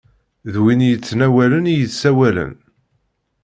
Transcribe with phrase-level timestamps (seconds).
[0.53, 2.53] D win i yettnawalen i yessawalen.